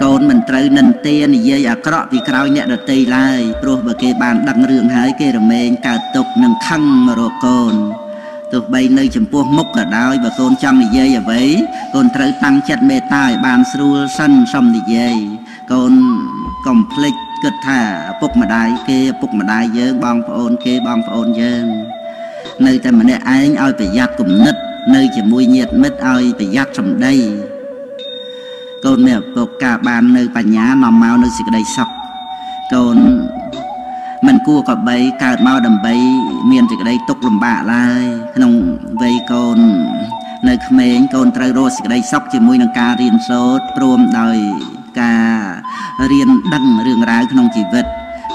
[0.00, 7.74] កូនមិនត្រូវនិន្ទានិយាយអាក្រក់ពីក្រោយអ្នកដតីឡើយព្រោះបើគេបានដឹងរឿងហើយគេរមែងកើតទុកនឹងខឹងមករកកូន
[8.52, 11.42] ទោះបីនៅចំពោះមុខក៏ដោយបើកូនចង់និយាយអ្វី
[11.94, 15.16] កូនត្រូវតាំងចិត្តមេត្តាឲ្យបានស្រួលសិនសុំនិយាយ
[15.72, 15.92] កូន
[16.66, 17.80] កុំភ្លេចគិតថា
[18.10, 21.64] ឪពុកម្ដាយគេឪពុកម្ដាយយើងបងប្អូនគេបងប្អូនយើង
[22.66, 24.56] នៅតែម្នាក់ឯងឲ្យប្រយ័ត្នគំនិត
[24.94, 27.14] នៅជាមួយញាតិមិត្តឲ្យប្រយ័ត្នសម្ដី
[28.84, 31.88] កូនមានឪពុកការបាននៅបញ្ញានាំមកនៅសេចក្តីសុខ
[32.74, 32.96] កូន
[34.26, 35.94] មិនគួរកបីកើតមកដើម្បី
[36.50, 38.04] មានសេចក្តីទុក្ខលំបាកឡើយ
[38.36, 38.52] ក្នុង
[39.02, 39.58] វ័យកូន
[40.48, 44.36] នៅក្មេងកូនត្រូវរកសេចក្តីសុខជាមួយនឹងការរៀនសូត្រព្រមដោយ
[45.00, 45.34] ការ
[46.12, 47.86] រៀនដឹងរឿងរ៉ាវក្នុងជីវិត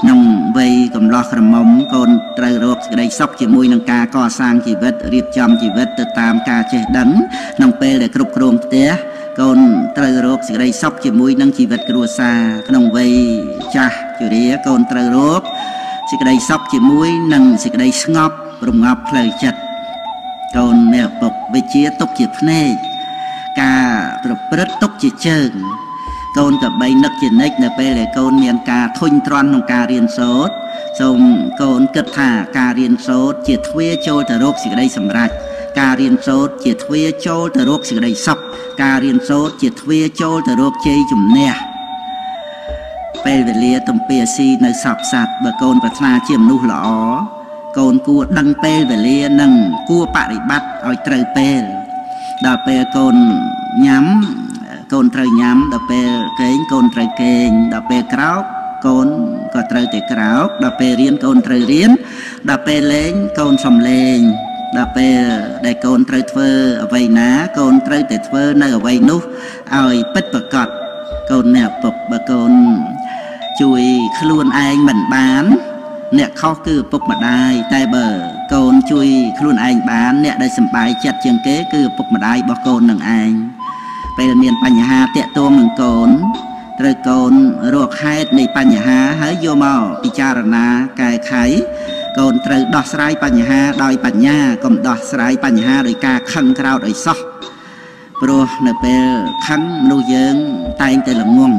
[0.02, 0.19] ក្នុង
[0.57, 7.09] វ័យកំឡោះក្រមុំកូនត្រូវរកសេចក្តីសុខជាមួយនឹងការកសាងជីវិតរៀបចំជីវិតទៅតាមការចេះដឹង
[7.57, 8.89] ក្នុងពេលដែលគ្រប់គ្រងផ្ទះ
[9.41, 9.59] កូន
[9.97, 13.13] ត្រូវរកសេចក្តីសុខជាមួយនឹងជីវិតគ្រួសារក្នុងវ័យ
[13.75, 15.41] ចាស់ជរាកូនត្រូវរក
[16.09, 18.35] សេចក្តីសុខជាមួយនឹងសេចក្តីស្ងប់
[18.67, 19.59] រងាប់ផ្លូវចិត្ត
[20.57, 22.73] កូនអ្នកពុកវិជាទុកជាភ្នែក
[23.61, 23.85] ការ
[24.23, 25.49] ប្រព្រឹត្តទុកជាជើង
[26.38, 30.53] កូនក៏បីនឹកជានិច្ចនៅពេលដែលកូនមានការធុញទ្រាន់ក្នុងការរៀនសូត្រ
[30.99, 31.19] សូម
[31.61, 35.31] កូនគិតថាការរៀនសូត្រជាទ្វារចូលទៅរកសេចក្តីសម្រេច
[35.80, 38.39] ការរៀនសូត្រជាទ្វារចូលទៅរកសេចក្តីសុខ
[38.83, 41.52] ការរៀនសូត្រជាទ្វារចូលទៅរកជ័យជំនះ
[43.25, 46.88] ពេលវេលាទំពាស៊ីនៅសពសัตว์បើកូនប្រាថ្នាជាមនុស្សល្អ
[47.78, 49.53] កូនគួរដឹងពេលវេលានិង
[49.89, 51.61] គួរបប្រតិបត្តិឲ្យត្រូវពេល
[52.45, 53.16] ដល់ពេលកូន
[53.86, 54.06] ញ៉ាំ
[54.94, 56.09] កូនត្រូវញ៉ាំដល់ពេល
[56.41, 58.44] គេងកូនត្រូវគេងដល់ពេលក្រោក
[58.86, 59.08] កូន
[59.53, 61.91] ក៏ត្រូវតែក្រោកដល់ពេលរៀនកូនត្រូវរៀន
[62.50, 64.19] ដល់ពេលលេងកូនសំលេង
[64.75, 65.21] ដល់ពេល
[65.65, 66.49] ដែលកូនត្រូវធ្វើ
[66.85, 67.29] អ្វីណា
[67.59, 69.21] កូនត្រូវតែធ្វើនៅអ្វីនោះ
[69.75, 70.67] ឲ្យពិតប្រកប
[71.31, 72.51] កូនអ្នកពុកបើកូន
[73.61, 73.83] ជួយ
[74.19, 75.45] ខ្លួនឯងមិនបាន
[76.17, 78.07] អ្នកខុសគឺឪពុកម្ដាយតែបើ
[78.53, 79.07] កូនជួយ
[79.39, 83.31] ខ្លួនឯងបាន អ្នកដែលសំបាយចិត្តជាងគេ គឺឪពុកម្ដាយរបស់កូននឹងឯង
[84.17, 86.09] ពេលមានបញ្ហាតាក់ទងនឹងកូន
[86.79, 87.33] ត្រូវកូន
[87.75, 90.66] រកហេតុនៃបញ្ហាហើយយកមកពិចារណា
[91.01, 91.45] កែខៃ
[92.19, 97.19] កូនត្រូវដោះស្រាយបញ្ហាដោយបញ្ញាកុំដោះស្រាយបញ្ហាដោយការខឹងក្រោតឲ្យសោះ
[98.22, 99.05] ព្រោះនៅពេល
[99.47, 100.35] ខឹងមនុស្សយើង
[100.81, 101.53] តែងតែល្ងង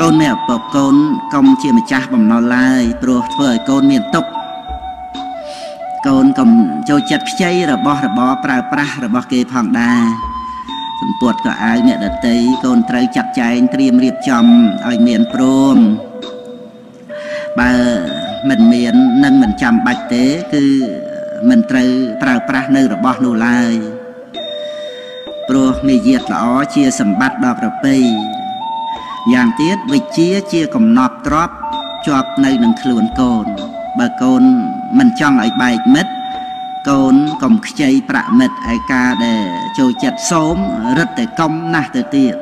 [0.00, 0.96] កូនមានឪពុកកូន
[1.34, 4.30] កុំជាម្ចាស់បំណុលឡើយព្រោះធ្វើឲ្យកូនមានទុក្ខ
[6.06, 6.50] កូនកុំ
[6.88, 10.02] ចូលចិត្តខ្ចីរបស់របរប្រើប្រាស់របស់គេផងដែរ
[11.00, 14.44] សម្ពុតក៏អាវអ្នកដតីកូនត្រូវចាត់ចែងត្រៀមរៀបចំ
[14.88, 15.42] ឲ្យមានព្រ
[15.74, 15.76] ម
[17.60, 17.72] បើ
[18.48, 18.94] មិនមាន
[19.24, 20.64] នឹងមិនចាំបាច់ទេ គឺ
[21.48, 21.90] មិនត្រូវ
[22.22, 23.74] ប្រើប្រាស់នៅរបស់នោះឡើយ
[25.48, 26.44] ព្រោះមាយាទល្អ
[26.74, 27.96] ជាសម្បត្តិដ៏ប្រពៃ
[29.32, 31.50] យ៉ាងទៀតវិជាជាកំណប់ទ្រប
[32.06, 33.46] ជាប់នៅនឹងខ្លួនកូន
[33.98, 34.42] បើកូន
[34.98, 36.12] មិនចង់ឲ្យបែកមិត្ត
[36.88, 39.42] កូនកុំខ្ចីប្រាក់មិត្តឯការដែល
[39.78, 40.56] ចូលចិត្តសោម
[40.98, 42.34] រឹតតែកំណាស់ទៅទៀត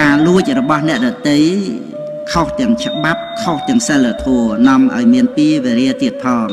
[0.00, 1.40] ការលួចរបស់អ្នកដតី
[2.32, 6.48] ខុសទាំងច្បាប់ខុសទាំងសិលធម៌នាំឲ្យមានពីវេរាទៀតផង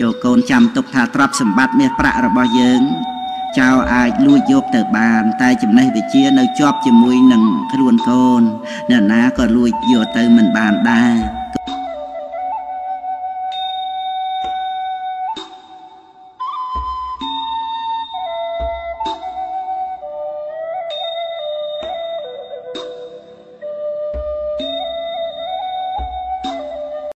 [0.00, 2.82] ចូលកូនចាំទុកថាទ្រព្យសម្បត្តិមាសប្រាក់របស់យើង
[3.58, 7.42] ចៅអាចលួចយកទៅបាន តែចំណេះវិជ្ជានៅជាប់ជាមួយនឹង
[7.72, 8.42] ខ្លួនកូន
[8.90, 11.37] អ្នកណាក៏លួចយកទៅមិនបានដែរ